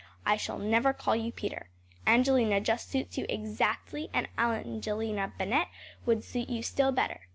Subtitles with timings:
[0.25, 1.69] I shall never call you Peter.
[2.07, 5.67] Angelina just suits you exactly; and Angelina Bennett
[6.07, 7.27] would suit you still better.